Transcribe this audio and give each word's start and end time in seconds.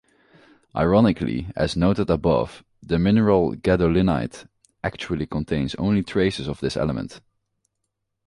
Ironically, 0.75 1.49
as 1.55 1.75
noted 1.77 2.09
above, 2.09 2.63
the 2.81 2.97
mineral 2.97 3.53
gadolinite 3.55 4.47
actually 4.83 5.27
contains 5.27 5.75
only 5.75 6.01
traces 6.01 6.47
of 6.47 6.59
this 6.59 6.75
element. 6.75 7.21